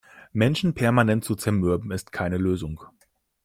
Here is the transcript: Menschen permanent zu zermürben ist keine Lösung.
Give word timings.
Menschen 0.33 0.73
permanent 0.73 1.23
zu 1.23 1.35
zermürben 1.35 1.91
ist 1.91 2.11
keine 2.11 2.39
Lösung. 2.39 2.81